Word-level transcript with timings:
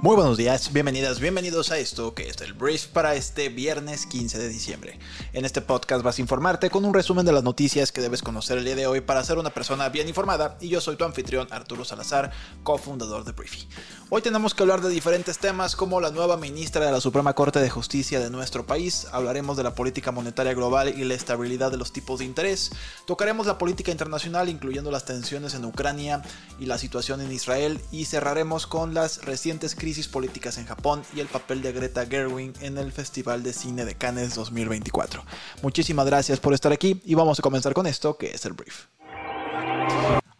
Muy 0.00 0.14
buenos 0.14 0.36
días, 0.36 0.72
bienvenidas, 0.72 1.18
bienvenidos 1.18 1.72
a 1.72 1.78
esto 1.78 2.14
que 2.14 2.28
es 2.28 2.40
el 2.40 2.52
brief 2.52 2.86
para 2.86 3.16
este 3.16 3.48
viernes 3.48 4.06
15 4.06 4.38
de 4.38 4.48
diciembre. 4.48 4.96
En 5.32 5.44
este 5.44 5.60
podcast 5.60 6.04
vas 6.04 6.18
a 6.18 6.20
informarte 6.20 6.70
con 6.70 6.84
un 6.84 6.94
resumen 6.94 7.26
de 7.26 7.32
las 7.32 7.42
noticias 7.42 7.90
que 7.90 8.00
debes 8.00 8.22
conocer 8.22 8.58
el 8.58 8.64
día 8.64 8.76
de 8.76 8.86
hoy 8.86 9.00
para 9.00 9.24
ser 9.24 9.38
una 9.38 9.50
persona 9.50 9.88
bien 9.88 10.06
informada 10.06 10.56
y 10.60 10.68
yo 10.68 10.80
soy 10.80 10.94
tu 10.94 11.04
anfitrión 11.04 11.48
Arturo 11.50 11.84
Salazar, 11.84 12.30
cofundador 12.62 13.24
de 13.24 13.32
Briefy. 13.32 13.66
Hoy 14.08 14.22
tenemos 14.22 14.54
que 14.54 14.62
hablar 14.62 14.82
de 14.82 14.88
diferentes 14.88 15.38
temas 15.38 15.74
como 15.74 16.00
la 16.00 16.12
nueva 16.12 16.36
ministra 16.36 16.86
de 16.86 16.92
la 16.92 17.00
Suprema 17.00 17.34
Corte 17.34 17.58
de 17.58 17.68
Justicia 17.68 18.20
de 18.20 18.30
nuestro 18.30 18.66
país, 18.66 19.08
hablaremos 19.10 19.56
de 19.56 19.64
la 19.64 19.74
política 19.74 20.12
monetaria 20.12 20.54
global 20.54 20.96
y 20.96 21.02
la 21.02 21.14
estabilidad 21.14 21.72
de 21.72 21.76
los 21.76 21.92
tipos 21.92 22.20
de 22.20 22.24
interés, 22.24 22.70
tocaremos 23.04 23.48
la 23.48 23.58
política 23.58 23.90
internacional 23.90 24.48
incluyendo 24.48 24.92
las 24.92 25.06
tensiones 25.06 25.54
en 25.54 25.64
Ucrania 25.64 26.22
y 26.60 26.66
la 26.66 26.78
situación 26.78 27.20
en 27.20 27.32
Israel 27.32 27.80
y 27.90 28.04
cerraremos 28.04 28.68
con 28.68 28.94
las 28.94 29.24
recientes 29.24 29.74
crisis 29.74 29.87
políticas 30.08 30.58
en 30.58 30.66
Japón 30.66 31.02
y 31.16 31.20
el 31.20 31.26
papel 31.26 31.62
de 31.62 31.72
Greta 31.72 32.04
Gerwig 32.04 32.52
en 32.60 32.76
el 32.76 32.92
Festival 32.92 33.42
de 33.42 33.54
Cine 33.54 33.86
de 33.86 33.94
Cannes 33.94 34.34
2024. 34.34 35.24
Muchísimas 35.62 36.04
gracias 36.06 36.40
por 36.40 36.52
estar 36.52 36.72
aquí 36.72 37.00
y 37.04 37.14
vamos 37.14 37.38
a 37.38 37.42
comenzar 37.42 37.72
con 37.72 37.86
esto 37.86 38.18
que 38.18 38.30
es 38.32 38.44
el 38.44 38.52
brief. 38.52 38.86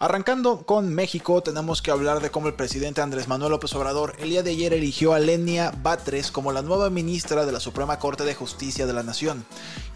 Arrancando 0.01 0.65
con 0.65 0.95
México, 0.95 1.43
tenemos 1.43 1.83
que 1.83 1.91
hablar 1.91 2.23
de 2.23 2.30
cómo 2.30 2.47
el 2.47 2.55
presidente 2.55 3.01
Andrés 3.01 3.27
Manuel 3.27 3.51
López 3.51 3.75
Obrador 3.75 4.15
el 4.20 4.30
día 4.30 4.45
de 4.45 4.52
ayer 4.52 4.73
eligió 4.73 5.12
a 5.12 5.19
Lenia 5.19 5.72
Batres 5.83 6.31
como 6.31 6.53
la 6.53 6.62
nueva 6.62 6.89
ministra 6.89 7.45
de 7.45 7.50
la 7.50 7.59
Suprema 7.59 7.98
Corte 7.98 8.22
de 8.22 8.37
Justicia 8.37 8.87
de 8.87 8.92
la 8.92 9.03
Nación. 9.03 9.45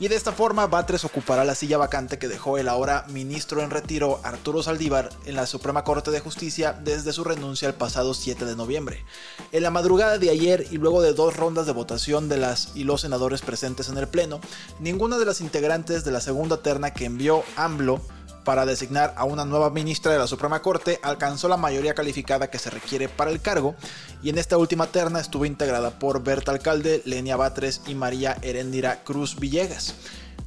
Y 0.01 0.09
de 0.09 0.17
esta 0.17 0.33
forma, 0.33 0.67
Batres 0.67 1.05
ocupará 1.05 1.45
la 1.45 1.55
silla 1.55 1.79
vacante 1.79 2.19
que 2.19 2.27
dejó 2.27 2.59
el 2.59 2.69
ahora 2.69 3.05
ministro 3.11 3.63
en 3.63 3.71
retiro 3.71 4.19
Arturo 4.25 4.65
Saldívar 4.65 5.11
en 5.25 5.37
la 5.37 5.47
Suprema 5.47 5.85
Corte 5.85 6.11
de 6.11 6.19
Justicia 6.19 6.77
desde 6.83 7.13
su 7.13 7.23
renuncia 7.23 7.69
el 7.69 7.75
pasado 7.75 8.13
7 8.13 8.45
de 8.45 8.57
noviembre. 8.57 9.05
En 9.53 9.63
la 9.63 9.71
madrugada 9.71 10.19
de 10.19 10.31
ayer 10.31 10.67
y 10.73 10.79
luego 10.79 11.01
de 11.01 11.13
dos 11.13 11.37
rondas 11.37 11.67
de 11.67 11.75
votación 11.75 12.29
de 12.29 12.39
las 12.39 12.73
y 12.75 12.83
los 12.83 13.03
senadores 13.03 13.43
presentes 13.43 13.89
en 13.89 13.99
el 13.99 14.09
Pleno, 14.09 14.41
ninguna 14.81 15.17
de 15.19 15.27
las 15.27 15.41
integrantes 15.41 16.03
de 16.03 16.11
la 16.11 16.21
segunda 16.21 16.57
terna 16.57 16.93
que 16.93 17.05
envió 17.05 17.45
AMLO 17.55 18.01
para 18.45 18.67
designar 18.67 19.15
a 19.17 19.25
una 19.25 19.45
nueva 19.45 19.71
ministra 19.71 20.13
de 20.13 20.19
la 20.19 20.27
Suprema 20.27 20.63
Corte 20.63 20.99
alcanzó 21.03 21.49
la 21.49 21.57
mayoría 21.57 21.95
calificada 21.95 22.51
que 22.51 22.59
se 22.59 22.71
requiere 22.71 23.09
para 23.09 23.31
el 23.31 23.41
cargo 23.41 23.75
y 24.23 24.31
en 24.31 24.39
esta 24.39 24.59
última 24.59 24.87
terna 24.87 25.21
estuvo 25.21 25.45
integrada 25.45 25.91
por 25.91 26.23
Berta 26.23 26.53
Alcalde, 26.53 27.03
Lenia 27.05 27.37
Batres 27.37 27.83
y 27.87 27.95
María 27.95 28.37
Heréndira 28.43 29.03
Cruz 29.05 29.37
Villegas. 29.39 29.95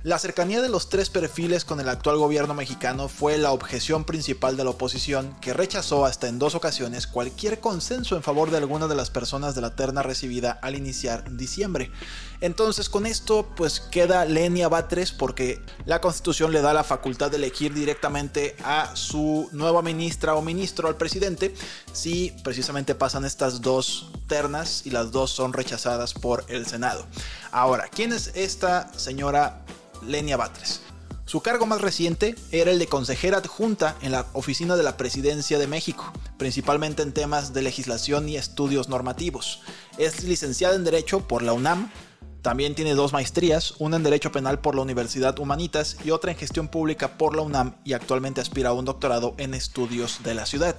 La 0.05 0.19
cercanía 0.19 0.61
de 0.61 0.69
los 0.69 0.89
tres 0.89 1.09
perfiles 1.09 1.65
con 1.65 1.79
el 1.79 1.89
actual 1.89 2.17
gobierno 2.17 2.53
mexicano 2.53 3.07
fue 3.07 3.39
la 3.39 3.51
objeción 3.51 4.03
principal 4.03 4.55
de 4.55 4.63
la 4.63 4.69
oposición, 4.69 5.35
que 5.41 5.51
rechazó 5.51 6.05
hasta 6.05 6.27
en 6.27 6.37
dos 6.37 6.53
ocasiones 6.53 7.07
cualquier 7.07 7.59
consenso 7.59 8.15
en 8.15 8.21
favor 8.21 8.51
de 8.51 8.57
alguna 8.57 8.87
de 8.87 8.93
las 8.93 9.09
personas 9.09 9.55
de 9.55 9.61
la 9.61 9.75
terna 9.75 10.03
recibida 10.03 10.59
al 10.61 10.75
iniciar 10.75 11.35
diciembre. 11.35 11.89
Entonces 12.39 12.87
con 12.87 13.07
esto 13.07 13.47
pues 13.55 13.79
queda 13.79 14.25
Lenia 14.25 14.67
Batres 14.67 15.11
porque 15.11 15.59
la 15.87 16.01
constitución 16.01 16.51
le 16.51 16.61
da 16.61 16.71
la 16.71 16.83
facultad 16.83 17.31
de 17.31 17.37
elegir 17.37 17.73
directamente 17.73 18.55
a 18.63 18.95
su 18.95 19.49
nueva 19.53 19.81
ministra 19.81 20.35
o 20.35 20.43
ministro 20.43 20.87
al 20.87 20.97
presidente 20.97 21.55
si 21.93 22.31
precisamente 22.43 22.93
pasan 22.93 23.25
estas 23.25 23.59
dos 23.59 24.11
ternas 24.27 24.85
y 24.85 24.91
las 24.91 25.11
dos 25.11 25.31
son 25.31 25.51
rechazadas 25.51 26.13
por 26.13 26.45
el 26.47 26.67
Senado. 26.67 27.07
Ahora, 27.51 27.87
¿quién 27.87 28.13
es 28.13 28.31
esta 28.35 28.91
señora 28.95 29.64
Lenia 30.07 30.38
Batres. 30.38 30.81
Su 31.25 31.41
cargo 31.41 31.66
más 31.66 31.81
reciente 31.81 32.35
era 32.51 32.71
el 32.71 32.79
de 32.79 32.88
consejera 32.88 33.39
adjunta 33.39 33.95
en 34.01 34.11
la 34.11 34.27
Oficina 34.33 34.75
de 34.75 34.83
la 34.83 34.95
Presidencia 34.95 35.57
de 35.57 35.67
México, 35.67 36.13
principalmente 36.38 37.01
en 37.01 37.13
temas 37.13 37.53
de 37.53 37.63
legislación 37.63 38.29
y 38.29 38.38
estudios 38.38 38.89
normativos. 38.89 39.61
Es 39.97 40.23
licenciada 40.23 40.75
en 40.75 40.83
Derecho 40.83 41.27
por 41.27 41.41
la 41.41 41.53
UNAM, 41.53 41.89
también 42.45 42.75
tiene 42.75 42.94
dos 42.94 43.11
maestrías, 43.11 43.73
una 43.79 43.95
en 43.95 44.03
Derecho 44.03 44.31
Penal 44.31 44.59
por 44.59 44.75
la 44.75 44.83
Universidad 44.83 45.39
Humanitas 45.39 45.97
y 46.05 46.11
otra 46.11 46.29
en 46.29 46.38
Gestión 46.38 46.67
Pública 46.67 47.17
por 47.17 47.35
la 47.35 47.41
UNAM 47.41 47.73
y 47.83 47.94
actualmente 47.94 48.39
aspira 48.39 48.69
a 48.69 48.73
un 48.73 48.85
doctorado 48.85 49.33
en 49.39 49.55
estudios 49.55 50.21
de 50.21 50.35
la 50.35 50.45
ciudad. 50.45 50.75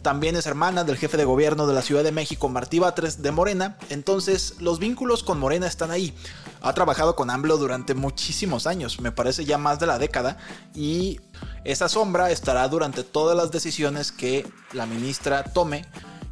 También 0.00 0.36
es 0.36 0.46
hermana 0.46 0.84
del 0.84 0.96
jefe 0.96 1.18
de 1.18 1.26
gobierno 1.26 1.66
de 1.66 1.74
la 1.74 1.82
Ciudad 1.82 2.02
de 2.02 2.12
México, 2.12 2.48
Martí 2.48 2.78
Batres, 2.78 3.20
de 3.20 3.30
Morena. 3.30 3.76
Entonces, 3.90 4.54
los 4.58 4.78
vínculos 4.78 5.22
con 5.22 5.38
Morena 5.38 5.66
están 5.66 5.90
ahí. 5.90 6.14
Ha 6.62 6.72
trabajado 6.74 7.16
con 7.16 7.28
AMLO 7.28 7.58
durante 7.58 7.94
muchísimos 7.94 8.66
años, 8.66 9.00
me 9.00 9.12
parece 9.12 9.44
ya 9.44 9.58
más 9.58 9.80
de 9.80 9.86
la 9.86 9.98
década. 9.98 10.38
Y 10.74 11.20
esa 11.64 11.88
sombra 11.88 12.30
estará 12.30 12.66
durante 12.68 13.02
todas 13.02 13.36
las 13.36 13.50
decisiones 13.50 14.12
que 14.12 14.50
la 14.72 14.86
ministra 14.86 15.42
tome 15.44 15.84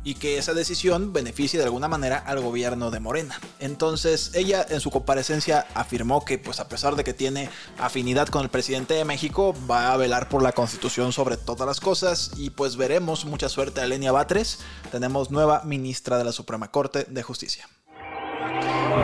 y 0.02 0.14
que 0.14 0.38
esa 0.38 0.54
decisión 0.54 1.12
beneficie 1.12 1.58
de 1.58 1.66
alguna 1.66 1.88
manera 1.88 2.16
al 2.18 2.40
gobierno 2.40 2.90
de 2.90 3.00
Morena. 3.00 3.38
Entonces 3.58 4.30
ella 4.34 4.64
en 4.68 4.80
su 4.80 4.90
comparecencia 4.90 5.66
afirmó 5.74 6.24
que 6.24 6.38
pues 6.38 6.60
a 6.60 6.68
pesar 6.68 6.96
de 6.96 7.04
que 7.04 7.12
tiene 7.12 7.50
afinidad 7.78 8.28
con 8.28 8.42
el 8.42 8.48
presidente 8.50 8.94
de 8.94 9.04
México 9.04 9.54
va 9.70 9.92
a 9.92 9.96
velar 9.96 10.28
por 10.28 10.42
la 10.42 10.52
constitución 10.52 11.12
sobre 11.12 11.36
todas 11.36 11.66
las 11.66 11.80
cosas 11.80 12.30
y 12.36 12.50
pues 12.50 12.76
veremos 12.76 13.24
mucha 13.24 13.48
suerte 13.48 13.80
a 13.80 13.86
Lenia 13.86 14.12
Batres. 14.12 14.60
Tenemos 14.90 15.30
nueva 15.30 15.62
ministra 15.64 16.18
de 16.18 16.24
la 16.24 16.32
Suprema 16.32 16.70
Corte 16.70 17.04
de 17.04 17.22
Justicia. 17.22 17.68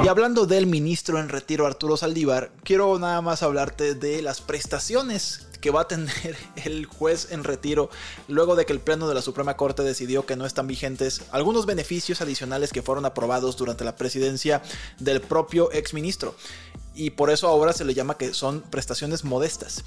Y 0.02 0.08
hablando 0.08 0.46
del 0.46 0.66
ministro 0.66 1.18
en 1.18 1.28
retiro 1.28 1.66
Arturo 1.66 1.96
Saldívar, 1.96 2.50
quiero 2.62 2.98
nada 2.98 3.20
más 3.22 3.42
hablarte 3.42 3.94
de 3.94 4.22
las 4.22 4.40
prestaciones 4.40 5.46
que 5.60 5.70
va 5.70 5.82
a 5.82 5.88
tener 5.88 6.36
el 6.64 6.86
juez 6.86 7.28
en 7.30 7.44
retiro 7.44 7.90
luego 8.28 8.56
de 8.56 8.66
que 8.66 8.72
el 8.72 8.80
Pleno 8.80 9.08
de 9.08 9.14
la 9.14 9.22
Suprema 9.22 9.56
Corte 9.56 9.82
decidió 9.82 10.26
que 10.26 10.36
no 10.36 10.46
están 10.46 10.66
vigentes 10.66 11.22
algunos 11.30 11.66
beneficios 11.66 12.20
adicionales 12.20 12.72
que 12.72 12.82
fueron 12.82 13.04
aprobados 13.04 13.56
durante 13.56 13.84
la 13.84 13.96
presidencia 13.96 14.62
del 14.98 15.20
propio 15.20 15.72
exministro. 15.72 16.34
Y 16.94 17.10
por 17.10 17.30
eso 17.30 17.48
ahora 17.48 17.72
se 17.72 17.84
le 17.84 17.94
llama 17.94 18.16
que 18.16 18.32
son 18.32 18.62
prestaciones 18.62 19.24
modestas. 19.24 19.84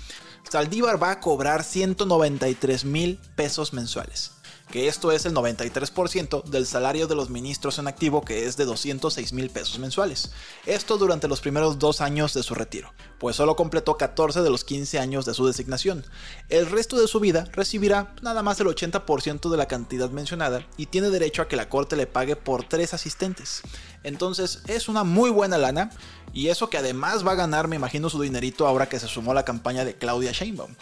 Saldívar 0.49 1.01
va 1.01 1.11
a 1.11 1.19
cobrar 1.19 1.63
193 1.63 2.85
mil 2.85 3.19
pesos 3.35 3.73
mensuales 3.73 4.31
que 4.71 4.87
esto 4.87 5.11
es 5.11 5.25
el 5.25 5.33
93% 5.33 6.43
del 6.43 6.65
salario 6.65 7.07
de 7.07 7.15
los 7.15 7.29
ministros 7.29 7.79
en 7.79 7.87
activo, 7.87 8.23
que 8.23 8.45
es 8.45 8.55
de 8.55 8.65
206 8.65 9.33
mil 9.33 9.49
pesos 9.49 9.79
mensuales. 9.79 10.31
Esto 10.65 10.97
durante 10.97 11.27
los 11.27 11.41
primeros 11.41 11.79
dos 11.79 12.01
años 12.01 12.33
de 12.33 12.43
su 12.43 12.53
retiro, 12.53 12.93
pues 13.17 13.35
solo 13.35 13.55
completó 13.55 13.97
14 13.97 14.41
de 14.41 14.49
los 14.49 14.63
15 14.63 14.99
años 14.99 15.25
de 15.25 15.33
su 15.33 15.45
designación. 15.47 16.05
El 16.49 16.69
resto 16.69 16.99
de 16.99 17.07
su 17.07 17.19
vida 17.19 17.45
recibirá 17.51 18.13
nada 18.21 18.43
más 18.43 18.59
el 18.59 18.67
80% 18.67 19.49
de 19.49 19.57
la 19.57 19.67
cantidad 19.67 20.09
mencionada 20.11 20.67
y 20.77 20.85
tiene 20.85 21.09
derecho 21.09 21.41
a 21.41 21.47
que 21.47 21.55
la 21.55 21.69
corte 21.69 21.95
le 21.95 22.07
pague 22.07 22.35
por 22.35 22.63
tres 22.63 22.93
asistentes. 22.93 23.61
Entonces 24.03 24.61
es 24.67 24.87
una 24.87 25.03
muy 25.03 25.29
buena 25.31 25.57
lana 25.57 25.89
y 26.31 26.47
eso 26.47 26.69
que 26.69 26.77
además 26.77 27.25
va 27.25 27.31
a 27.31 27.35
ganar, 27.35 27.67
me 27.67 27.75
imagino, 27.75 28.09
su 28.09 28.21
dinerito 28.21 28.67
ahora 28.67 28.87
que 28.87 28.99
se 28.99 29.07
sumó 29.07 29.31
a 29.31 29.35
la 29.35 29.45
campaña 29.45 29.83
de 29.83 29.95
Claudia 29.95 30.31
Sheinbaum. 30.31 30.75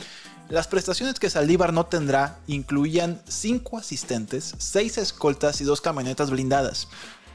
Las 0.49 0.67
prestaciones 0.67 1.19
que 1.19 1.29
Saldívar 1.29 1.73
no 1.73 1.87
tendrá 1.87 2.39
incluían 2.47 3.21
5 3.27 3.77
asistentes, 3.77 4.55
6 4.57 4.97
escoltas 4.97 5.59
y 5.59 5.65
2 5.65 5.81
camionetas 5.81 6.31
blindadas. 6.31 6.87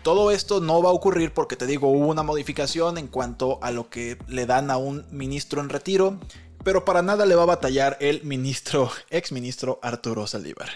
Todo 0.02 0.30
esto 0.30 0.60
no 0.60 0.82
va 0.82 0.88
a 0.88 0.94
ocurrir 0.94 1.34
porque 1.34 1.54
te 1.54 1.66
digo, 1.66 1.88
hubo 1.88 2.06
una 2.06 2.22
modificación 2.22 2.96
en 2.96 3.08
cuanto 3.08 3.58
a 3.62 3.70
lo 3.70 3.90
que 3.90 4.16
le 4.28 4.46
dan 4.46 4.70
a 4.70 4.78
un 4.78 5.04
ministro 5.10 5.60
en 5.60 5.68
retiro, 5.68 6.18
pero 6.64 6.86
para 6.86 7.02
nada 7.02 7.26
le 7.26 7.34
va 7.34 7.42
a 7.42 7.46
batallar 7.46 7.98
el 8.00 8.24
ministro, 8.24 8.90
ex 9.10 9.30
ministro 9.30 9.78
Arturo 9.82 10.26
Saldívar. 10.26 10.70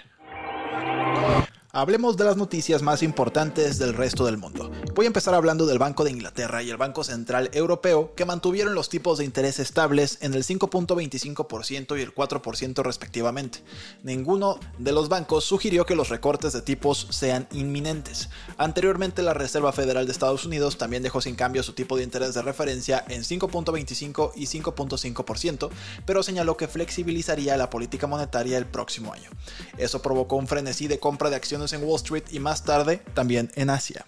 Hablemos 1.73 2.19
de 2.19 2.25
las 2.25 2.37
noticias 2.37 2.83
más 2.83 3.03
importantes 3.03 3.79
del 3.79 3.95
resto 3.95 4.27
del 4.27 4.37
mundo. 4.37 4.71
Voy 4.97 5.05
a 5.05 5.09
empezar 5.09 5.35
hablando 5.35 5.67
del 5.67 5.79
Banco 5.79 6.05
de 6.05 6.11
Inglaterra 6.11 6.63
y 6.63 6.71
el 6.71 6.79
Banco 6.79 7.05
Central 7.05 7.51
Europeo 7.53 8.15
que 8.15 8.25
mantuvieron 8.25 8.75
los 8.75 8.89
tipos 8.89 9.19
de 9.19 9.27
interés 9.27 9.59
estables 9.59 10.17
en 10.23 10.33
el 10.33 10.43
5.25% 10.43 11.99
y 11.99 12.01
el 12.01 12.15
4% 12.15 12.83
respectivamente. 12.83 13.63
Ninguno 14.03 14.59
de 14.79 14.93
los 14.93 15.11
bancos 15.11 15.45
sugirió 15.45 15.85
que 15.85 15.97
los 15.97 16.09
recortes 16.09 16.55
de 16.55 16.63
tipos 16.63 17.09
sean 17.11 17.47
inminentes. 17.53 18.31
Anteriormente 18.57 19.21
la 19.21 19.35
Reserva 19.35 19.71
Federal 19.71 20.07
de 20.07 20.13
Estados 20.13 20.47
Unidos 20.47 20.79
también 20.79 21.03
dejó 21.03 21.21
sin 21.21 21.35
cambio 21.35 21.63
su 21.63 21.75
tipo 21.75 21.99
de 21.99 22.03
interés 22.03 22.33
de 22.33 22.41
referencia 22.41 23.05
en 23.09 23.21
5.25 23.21 24.33
y 24.35 24.47
5.5%, 24.47 25.69
pero 26.07 26.23
señaló 26.23 26.57
que 26.57 26.69
flexibilizaría 26.69 27.59
la 27.59 27.69
política 27.69 28.07
monetaria 28.07 28.57
el 28.57 28.65
próximo 28.65 29.13
año. 29.13 29.29
Eso 29.77 30.01
provocó 30.01 30.37
un 30.37 30.49
frenesí 30.49 30.89
de 30.89 30.99
compra 30.99 31.29
de 31.29 31.37
acciones 31.37 31.75
en 31.75 31.85
Wall 31.85 31.97
Street 31.97 32.25
y 32.31 32.41
más 32.41 32.65
tarde 32.65 33.03
también 33.13 33.53
en 33.57 33.69
Asia. 33.69 34.07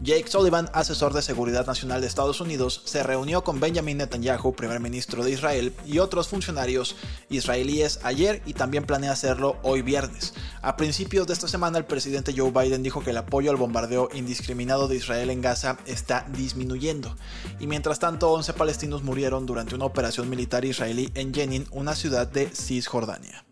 Jake 0.00 0.28
Sullivan, 0.28 0.70
asesor 0.72 1.12
de 1.12 1.22
seguridad 1.22 1.66
nacional 1.66 2.00
de 2.00 2.06
Estados 2.06 2.40
Unidos, 2.40 2.82
se 2.84 3.02
reunió 3.02 3.44
con 3.44 3.60
Benjamin 3.60 3.98
Netanyahu, 3.98 4.54
primer 4.54 4.80
ministro 4.80 5.24
de 5.24 5.32
Israel, 5.32 5.74
y 5.84 5.98
otros 5.98 6.28
funcionarios 6.28 6.96
israelíes 7.28 8.00
ayer 8.04 8.40
y 8.46 8.54
también 8.54 8.84
planea 8.84 9.12
hacerlo 9.12 9.56
hoy 9.62 9.82
viernes. 9.82 10.34
A 10.62 10.76
principios 10.76 11.26
de 11.26 11.32
esta 11.32 11.48
semana, 11.48 11.78
el 11.78 11.84
presidente 11.84 12.32
Joe 12.34 12.52
Biden 12.52 12.82
dijo 12.82 13.02
que 13.02 13.10
el 13.10 13.16
apoyo 13.16 13.50
al 13.50 13.56
bombardeo 13.56 14.08
indiscriminado 14.14 14.88
de 14.88 14.96
Israel 14.96 15.30
en 15.30 15.42
Gaza 15.42 15.78
está 15.84 16.24
disminuyendo. 16.32 17.16
Y 17.58 17.66
mientras 17.66 17.98
tanto, 17.98 18.30
11 18.30 18.52
palestinos 18.54 19.02
murieron 19.02 19.46
durante 19.46 19.74
una 19.74 19.84
operación 19.84 20.30
militar 20.30 20.64
israelí 20.64 21.10
en 21.14 21.34
Jenin, 21.34 21.66
una 21.70 21.94
ciudad 21.94 22.26
de 22.26 22.48
Cisjordania. 22.48 23.44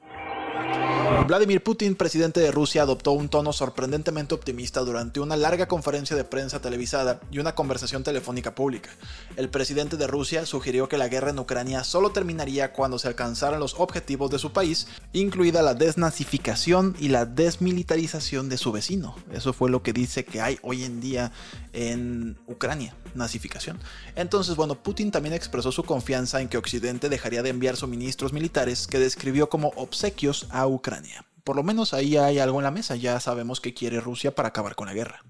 Vladimir 1.24 1.60
Putin, 1.62 1.96
presidente 1.96 2.38
de 2.38 2.52
Rusia, 2.52 2.82
adoptó 2.82 3.10
un 3.10 3.28
tono 3.28 3.52
sorprendentemente 3.52 4.34
optimista 4.34 4.80
durante 4.80 5.18
una 5.18 5.36
larga 5.36 5.66
conferencia 5.66 6.14
de 6.14 6.22
prensa 6.22 6.60
televisada 6.60 7.20
y 7.32 7.40
una 7.40 7.54
conversación 7.54 8.04
telefónica 8.04 8.54
pública. 8.54 8.90
El 9.36 9.48
presidente 9.48 9.96
de 9.96 10.06
Rusia 10.06 10.46
sugirió 10.46 10.88
que 10.88 10.98
la 10.98 11.08
guerra 11.08 11.30
en 11.30 11.38
Ucrania 11.40 11.82
solo 11.82 12.10
terminaría 12.10 12.72
cuando 12.72 13.00
se 13.00 13.08
alcanzaran 13.08 13.58
los 13.58 13.74
objetivos 13.74 14.30
de 14.30 14.38
su 14.38 14.52
país, 14.52 14.86
incluida 15.12 15.62
la 15.62 15.74
desnazificación 15.74 16.94
y 17.00 17.08
la 17.08 17.24
desmilitarización 17.24 18.48
de 18.48 18.58
su 18.58 18.70
vecino. 18.70 19.16
Eso 19.32 19.52
fue 19.52 19.68
lo 19.68 19.82
que 19.82 19.92
dice 19.92 20.24
que 20.24 20.40
hay 20.40 20.58
hoy 20.62 20.84
en 20.84 21.00
día 21.00 21.32
en 21.72 22.36
Ucrania, 22.46 22.94
nazificación. 23.14 23.78
Entonces, 24.14 24.54
bueno, 24.54 24.82
Putin 24.82 25.10
también 25.10 25.34
expresó 25.34 25.72
su 25.72 25.82
confianza 25.82 26.40
en 26.40 26.48
que 26.48 26.56
Occidente 26.58 27.08
dejaría 27.08 27.42
de 27.42 27.50
enviar 27.50 27.76
suministros 27.76 28.32
militares 28.32 28.86
que 28.86 28.98
describió 28.98 29.48
como 29.48 29.72
obsequios 29.76 30.46
a 30.50 30.66
Ucrania. 30.66 31.05
Por 31.46 31.54
lo 31.54 31.62
menos 31.62 31.94
ahí 31.94 32.16
hay 32.16 32.40
algo 32.40 32.58
en 32.58 32.64
la 32.64 32.72
mesa, 32.72 32.96
ya 32.96 33.20
sabemos 33.20 33.60
qué 33.60 33.72
quiere 33.72 34.00
Rusia 34.00 34.34
para 34.34 34.48
acabar 34.48 34.74
con 34.74 34.88
la 34.88 34.94
guerra. 34.94 35.22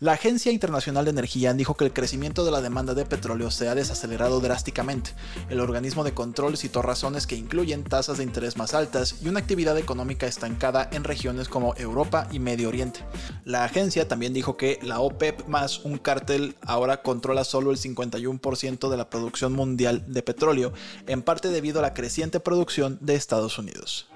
La 0.00 0.12
Agencia 0.12 0.52
Internacional 0.52 1.06
de 1.06 1.12
Energía 1.12 1.54
dijo 1.54 1.78
que 1.78 1.86
el 1.86 1.94
crecimiento 1.94 2.44
de 2.44 2.50
la 2.50 2.60
demanda 2.60 2.92
de 2.92 3.06
petróleo 3.06 3.50
se 3.50 3.68
ha 3.68 3.74
desacelerado 3.74 4.38
drásticamente. 4.40 5.12
El 5.48 5.60
organismo 5.60 6.04
de 6.04 6.12
control 6.12 6.58
citó 6.58 6.82
razones 6.82 7.26
que 7.26 7.36
incluyen 7.36 7.84
tasas 7.84 8.18
de 8.18 8.24
interés 8.24 8.58
más 8.58 8.74
altas 8.74 9.16
y 9.22 9.28
una 9.28 9.40
actividad 9.40 9.78
económica 9.78 10.26
estancada 10.26 10.90
en 10.92 11.04
regiones 11.04 11.48
como 11.48 11.74
Europa 11.76 12.28
y 12.30 12.38
Medio 12.38 12.68
Oriente. 12.68 13.00
La 13.44 13.64
agencia 13.64 14.08
también 14.08 14.34
dijo 14.34 14.58
que 14.58 14.78
la 14.82 15.00
OPEP 15.00 15.46
más 15.46 15.86
un 15.86 15.96
cártel 15.96 16.54
ahora 16.60 17.00
controla 17.00 17.44
solo 17.44 17.70
el 17.70 17.78
51% 17.78 18.90
de 18.90 18.96
la 18.98 19.08
producción 19.08 19.54
mundial 19.54 20.04
de 20.06 20.22
petróleo, 20.22 20.74
en 21.06 21.22
parte 21.22 21.48
debido 21.48 21.78
a 21.78 21.82
la 21.82 21.94
creciente 21.94 22.40
producción 22.40 22.98
de 23.00 23.14
Estados 23.14 23.58
Unidos. 23.58 24.10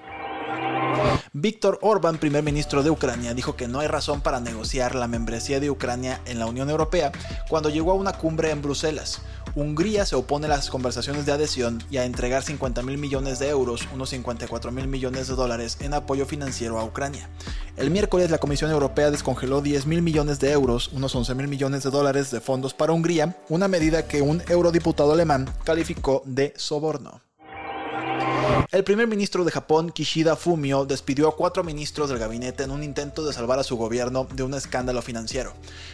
Víctor 1.33 1.79
Orbán, 1.81 2.17
primer 2.17 2.43
ministro 2.43 2.83
de 2.83 2.89
Ucrania, 2.89 3.33
dijo 3.33 3.55
que 3.55 3.67
no 3.67 3.79
hay 3.79 3.87
razón 3.87 4.21
para 4.21 4.39
negociar 4.39 4.95
la 4.95 5.07
membresía 5.07 5.59
de 5.59 5.69
Ucrania 5.69 6.21
en 6.25 6.39
la 6.39 6.45
Unión 6.45 6.69
Europea 6.69 7.11
cuando 7.49 7.69
llegó 7.69 7.91
a 7.91 7.95
una 7.95 8.13
cumbre 8.13 8.51
en 8.51 8.61
Bruselas. 8.61 9.21
Hungría 9.55 10.05
se 10.05 10.15
opone 10.15 10.45
a 10.45 10.49
las 10.49 10.69
conversaciones 10.69 11.25
de 11.25 11.31
adhesión 11.31 11.83
y 11.89 11.97
a 11.97 12.05
entregar 12.05 12.43
50 12.43 12.83
mil 12.83 12.97
millones 12.97 13.39
de 13.39 13.49
euros, 13.49 13.87
unos 13.93 14.09
54 14.09 14.71
mil 14.71 14.87
millones 14.87 15.27
de 15.27 15.35
dólares, 15.35 15.77
en 15.81 15.93
apoyo 15.93 16.25
financiero 16.25 16.79
a 16.79 16.83
Ucrania. 16.83 17.29
El 17.77 17.91
miércoles 17.91 18.29
la 18.29 18.37
Comisión 18.37 18.71
Europea 18.71 19.11
descongeló 19.11 19.61
10 19.61 19.85
mil 19.87 20.01
millones 20.01 20.39
de 20.39 20.51
euros, 20.51 20.89
unos 20.93 21.15
11 21.15 21.35
mil 21.35 21.47
millones 21.47 21.83
de 21.83 21.91
dólares 21.91 22.31
de 22.31 22.41
fondos 22.41 22.73
para 22.73 22.93
Hungría, 22.93 23.37
una 23.49 23.67
medida 23.67 24.07
que 24.07 24.21
un 24.21 24.41
eurodiputado 24.47 25.13
alemán 25.13 25.53
calificó 25.63 26.23
de 26.25 26.53
soborno. 26.55 27.21
El 28.69 28.83
primer 28.83 29.07
ministro 29.07 29.43
de 29.43 29.51
Japón, 29.51 29.91
Kishida 29.91 30.35
Fumio, 30.35 30.85
despidió 30.85 31.27
a 31.27 31.35
cuatro 31.35 31.63
ministros 31.63 32.09
del 32.09 32.19
gabinete 32.19 32.63
en 32.63 32.71
un 32.71 32.83
intento 32.83 33.25
de 33.25 33.33
salvar 33.33 33.59
a 33.59 33.63
su 33.63 33.75
gobierno 33.75 34.27
de 34.33 34.43
un 34.43 34.53
escándalo 34.53 35.01
financiero. 35.01 35.53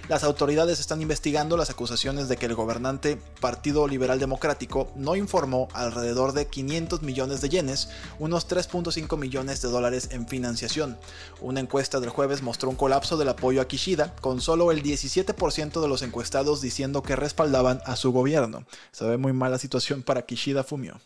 Las 0.10 0.24
autoridades 0.24 0.80
están 0.80 1.02
investigando 1.02 1.58
las 1.58 1.70
acusaciones 1.70 2.28
de 2.28 2.38
que 2.38 2.46
el 2.46 2.56
gobernante 2.56 3.18
Partido 3.42 3.88
Liberal 3.88 4.20
Democrático 4.20 4.92
no 4.96 5.16
informó 5.16 5.68
alrededor 5.74 6.34
de 6.34 6.48
500 6.48 7.02
millones 7.02 7.42
de 7.42 7.50
yenes, 7.50 7.90
unos 8.20 8.48
3.5 8.48 9.18
millones 9.18 9.62
de 9.62 9.70
dólares 9.70 10.10
en 10.12 10.28
financiación. 10.28 10.98
Una 11.42 11.60
encuesta 11.60 12.00
del 12.00 12.10
jueves 12.10 12.42
mostró 12.42 12.70
un 12.70 12.76
colapso 12.76 13.18
del 13.18 13.30
apoyo 13.30 13.62
a 13.62 13.68
Kishida, 13.68 14.16
con 14.22 14.42
solo 14.42 14.72
el 14.72 14.84
17% 14.84 15.82
de 15.82 15.88
los 15.88 16.02
encuestados 16.02 16.62
diciendo 16.62 17.02
que 17.02 17.16
respaldaban 17.16 17.82
a 17.86 17.96
su 17.96 18.12
gobierno. 18.12 18.66
Se 18.92 19.06
ve 19.06 19.18
muy 19.18 19.34
mala 19.34 19.58
situación 19.58 20.04
para 20.04 20.24
Kishida 20.24 20.64
Fumio. 20.64 21.00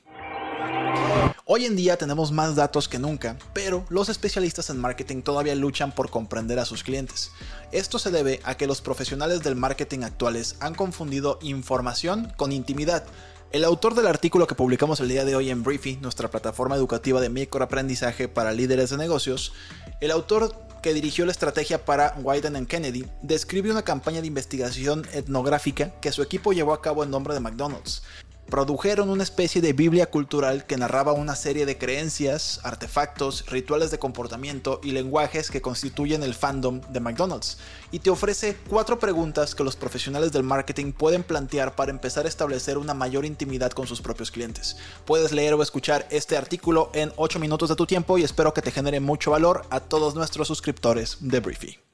Hoy 1.54 1.66
en 1.66 1.76
día 1.76 1.98
tenemos 1.98 2.32
más 2.32 2.56
datos 2.56 2.88
que 2.88 2.98
nunca, 2.98 3.36
pero 3.52 3.86
los 3.90 4.08
especialistas 4.08 4.70
en 4.70 4.80
marketing 4.80 5.22
todavía 5.22 5.54
luchan 5.54 5.92
por 5.92 6.10
comprender 6.10 6.60
a 6.60 6.64
sus 6.64 6.82
clientes. 6.82 7.30
Esto 7.74 8.00
se 8.00 8.10
debe 8.10 8.40
a 8.46 8.56
que 8.56 8.68
los 8.68 8.80
profesionales 8.80 9.44
del 9.44 9.58
marketing 9.58 10.04
actuales 10.04 10.56
han 10.62 10.76
confundido 10.76 11.40
información 11.42 12.32
con 12.38 12.54
intimidad. 12.54 13.04
El 13.52 13.66
autor 13.66 13.96
del 13.96 14.08
artículo 14.08 14.48
que 14.48 14.56
publicamos 14.56 15.02
el 15.02 15.10
día 15.10 15.26
de 15.26 15.36
hoy 15.36 15.50
en 15.50 15.62
Briefy, 15.62 15.98
nuestra 15.98 16.30
plataforma 16.30 16.78
educativa 16.78 17.20
de 17.20 17.28
microaprendizaje 17.28 18.30
para 18.30 18.54
líderes 18.54 18.92
de 18.92 18.96
negocios, 18.96 19.52
el 20.00 20.12
autor 20.12 20.56
que 20.82 20.94
dirigió 20.94 21.26
la 21.26 21.34
estrategia 21.34 21.84
para 21.84 22.16
Wyden 22.24 22.66
Kennedy, 22.66 23.06
describe 23.24 23.72
una 23.72 23.84
campaña 23.84 24.22
de 24.22 24.28
investigación 24.28 25.06
etnográfica 25.12 25.92
que 26.00 26.14
su 26.14 26.22
equipo 26.22 26.54
llevó 26.54 26.72
a 26.72 26.82
cabo 26.82 27.04
en 27.04 27.12
nombre 27.12 27.34
de 27.34 27.42
McDonald's 27.42 28.04
produjeron 28.52 29.10
una 29.10 29.24
especie 29.24 29.62
de 29.62 29.74
Biblia 29.74 30.12
cultural 30.12 30.66
que 30.68 30.78
narraba 30.78 31.14
una 31.14 31.36
serie 31.36 31.66
de 31.66 31.78
creencias, 31.78 32.60
artefactos, 32.64 33.46
rituales 33.48 33.90
de 33.90 33.98
comportamiento 33.98 34.82
y 34.84 34.92
lenguajes 34.92 35.50
que 35.50 35.62
constituyen 35.62 36.22
el 36.22 36.36
fandom 36.36 36.82
de 36.90 37.00
McDonald's, 37.00 37.58
y 37.92 38.00
te 38.00 38.12
ofrece 38.12 38.58
cuatro 38.70 39.00
preguntas 39.00 39.56
que 39.56 39.64
los 39.64 39.78
profesionales 39.78 40.32
del 40.34 40.44
marketing 40.44 40.92
pueden 40.92 41.24
plantear 41.24 41.76
para 41.76 41.92
empezar 41.92 42.26
a 42.26 42.30
establecer 42.30 42.78
una 42.78 42.94
mayor 42.94 43.26
intimidad 43.26 43.72
con 43.72 43.88
sus 43.88 44.02
propios 44.02 44.30
clientes. 44.30 44.76
Puedes 45.06 45.32
leer 45.32 45.54
o 45.54 45.64
escuchar 45.64 46.06
este 46.12 46.36
artículo 46.36 46.92
en 46.94 47.14
8 47.16 47.40
minutos 47.40 47.70
de 47.70 47.76
tu 47.76 47.86
tiempo 47.86 48.18
y 48.18 48.24
espero 48.24 48.54
que 48.54 48.62
te 48.62 48.72
genere 48.72 49.00
mucho 49.00 49.32
valor 49.32 49.66
a 49.70 49.80
todos 49.80 50.14
nuestros 50.14 50.50
suscriptores 50.50 51.18
de 51.22 51.40
Briefy. 51.40 51.91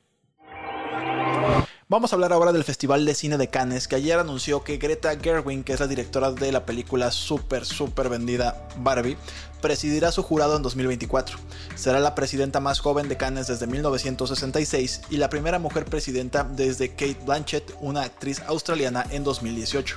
Vamos 1.89 2.11
a 2.11 2.17
hablar 2.17 2.33
ahora 2.33 2.51
del 2.51 2.65
Festival 2.65 3.05
de 3.05 3.15
Cine 3.15 3.37
de 3.37 3.47
Cannes, 3.47 3.87
que 3.87 3.95
ayer 3.95 4.19
anunció 4.19 4.61
que 4.61 4.75
Greta 4.75 5.17
Gerwig, 5.17 5.63
que 5.63 5.71
es 5.71 5.79
la 5.79 5.87
directora 5.87 6.33
de 6.33 6.51
la 6.51 6.65
película 6.65 7.11
súper, 7.11 7.63
súper 7.63 8.09
vendida 8.09 8.67
Barbie, 8.79 9.15
presidirá 9.61 10.11
su 10.11 10.21
jurado 10.21 10.57
en 10.57 10.63
2024. 10.63 11.37
Será 11.75 12.01
la 12.01 12.13
presidenta 12.13 12.59
más 12.59 12.81
joven 12.81 13.07
de 13.07 13.15
Cannes 13.15 13.47
desde 13.47 13.67
1966 13.67 15.03
y 15.09 15.15
la 15.15 15.29
primera 15.29 15.59
mujer 15.59 15.85
presidenta 15.85 16.43
desde 16.43 16.89
Kate 16.89 17.19
Blanchett, 17.25 17.73
una 17.79 18.01
actriz 18.01 18.41
australiana, 18.47 19.05
en 19.09 19.23
2018. 19.23 19.95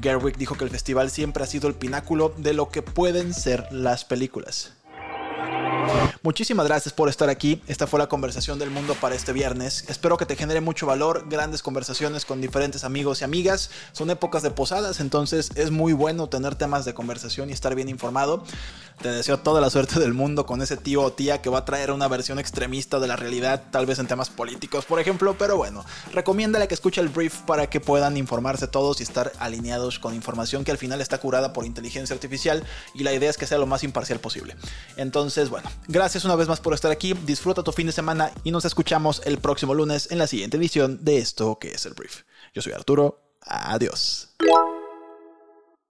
Gerwig 0.00 0.38
dijo 0.38 0.56
que 0.56 0.64
el 0.64 0.70
festival 0.70 1.10
siempre 1.10 1.44
ha 1.44 1.46
sido 1.46 1.68
el 1.68 1.74
pináculo 1.74 2.32
de 2.38 2.54
lo 2.54 2.70
que 2.70 2.80
pueden 2.80 3.34
ser 3.34 3.68
las 3.70 4.06
películas. 4.06 4.72
Muchísimas 6.26 6.66
gracias 6.66 6.92
por 6.92 7.08
estar 7.08 7.30
aquí. 7.30 7.62
Esta 7.68 7.86
fue 7.86 8.00
la 8.00 8.08
conversación 8.08 8.58
del 8.58 8.68
mundo 8.68 8.96
para 9.00 9.14
este 9.14 9.32
viernes. 9.32 9.84
Espero 9.86 10.16
que 10.16 10.26
te 10.26 10.34
genere 10.34 10.60
mucho 10.60 10.84
valor, 10.84 11.26
grandes 11.28 11.62
conversaciones 11.62 12.24
con 12.24 12.40
diferentes 12.40 12.82
amigos 12.82 13.20
y 13.20 13.24
amigas. 13.24 13.70
Son 13.92 14.10
épocas 14.10 14.42
de 14.42 14.50
posadas, 14.50 14.98
entonces 14.98 15.52
es 15.54 15.70
muy 15.70 15.92
bueno 15.92 16.28
tener 16.28 16.56
temas 16.56 16.84
de 16.84 16.94
conversación 16.94 17.48
y 17.48 17.52
estar 17.52 17.76
bien 17.76 17.88
informado. 17.88 18.42
Te 19.00 19.10
deseo 19.10 19.38
toda 19.38 19.60
la 19.60 19.70
suerte 19.70 20.00
del 20.00 20.14
mundo 20.14 20.46
con 20.46 20.62
ese 20.62 20.76
tío 20.76 21.02
o 21.02 21.12
tía 21.12 21.42
que 21.42 21.50
va 21.50 21.58
a 21.58 21.64
traer 21.64 21.92
una 21.92 22.08
versión 22.08 22.38
extremista 22.38 22.98
de 22.98 23.06
la 23.06 23.14
realidad, 23.14 23.62
tal 23.70 23.86
vez 23.86 23.98
en 23.98 24.08
temas 24.08 24.30
políticos, 24.30 24.86
por 24.86 24.98
ejemplo, 24.98 25.36
pero 25.38 25.56
bueno, 25.58 25.84
recomiéndale 26.12 26.66
que 26.66 26.74
escuche 26.74 27.02
el 27.02 27.08
brief 27.08 27.42
para 27.42 27.68
que 27.68 27.78
puedan 27.78 28.16
informarse 28.16 28.66
todos 28.66 29.00
y 29.00 29.02
estar 29.02 29.32
alineados 29.38 29.98
con 29.98 30.14
información 30.14 30.64
que 30.64 30.70
al 30.70 30.78
final 30.78 31.00
está 31.02 31.18
curada 31.18 31.52
por 31.52 31.66
inteligencia 31.66 32.14
artificial 32.14 32.64
y 32.94 33.04
la 33.04 33.12
idea 33.12 33.28
es 33.28 33.36
que 33.36 33.46
sea 33.46 33.58
lo 33.58 33.66
más 33.66 33.84
imparcial 33.84 34.18
posible. 34.18 34.56
Entonces, 34.96 35.50
bueno, 35.50 35.70
gracias 36.16 36.24
una 36.24 36.36
vez 36.36 36.48
más 36.48 36.60
por 36.60 36.72
estar 36.72 36.90
aquí, 36.90 37.12
disfruta 37.26 37.62
tu 37.62 37.72
fin 37.72 37.88
de 37.88 37.92
semana 37.92 38.32
y 38.42 38.50
nos 38.50 38.64
escuchamos 38.64 39.20
el 39.26 39.36
próximo 39.36 39.74
lunes 39.74 40.10
en 40.10 40.16
la 40.16 40.26
siguiente 40.26 40.56
edición 40.56 41.04
de 41.04 41.18
esto 41.18 41.58
que 41.58 41.72
es 41.72 41.84
el 41.84 41.92
brief. 41.92 42.22
Yo 42.54 42.62
soy 42.62 42.72
Arturo, 42.72 43.20
adiós. 43.42 44.30